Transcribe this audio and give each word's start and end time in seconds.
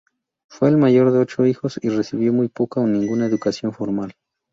Fue 0.49 0.69
el 0.69 0.77
mayor 0.77 1.11
de 1.11 1.19
ocho 1.19 1.45
hijos 1.45 1.79
y 1.79 1.89
recibió 1.89 2.33
muy 2.33 2.47
poca 2.47 2.81
o 2.81 2.87
ninguna 2.87 3.27
educación 3.27 3.71
formal. 3.71 4.15